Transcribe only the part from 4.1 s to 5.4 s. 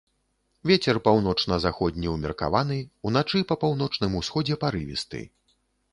усходзе парывісты.